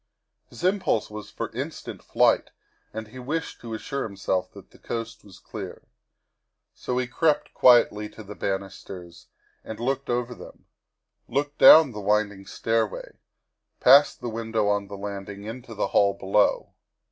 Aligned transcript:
His 0.49 0.63
impulse 0.63 1.11
was 1.11 1.29
for 1.29 1.51
instant 1.51 2.01
flight 2.01 2.49
and 2.91 3.09
he 3.09 3.19
wished 3.19 3.61
to 3.61 3.75
assure 3.75 4.01
himself 4.01 4.51
that 4.53 4.71
the 4.71 4.79
coast 4.79 5.23
was 5.23 5.37
clear. 5.37 5.83
So 6.73 6.97
he 6.97 7.05
crept 7.05 7.53
quietly 7.53 8.09
to 8.09 8.23
the 8.23 8.33
banisters 8.33 9.27
and 9.63 9.79
looked 9.79 10.09
over 10.09 10.33
them; 10.33 10.65
looked 11.27 11.59
down 11.59 11.91
the 11.91 11.99
winding 12.01 12.47
stairway, 12.47 13.19
past 13.79 14.21
the 14.21 14.29
window 14.29 14.67
on 14.69 14.87
the 14.87 14.97
land 14.97 15.29
ing, 15.29 15.43
into 15.43 15.75
the 15.75 15.89
hall 15.89 16.15
below. 16.15 16.73